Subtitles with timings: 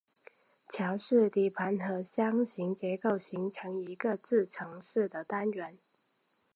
[0.69, 5.77] 桥式底盘和箱形结构形成一个自承式的单元。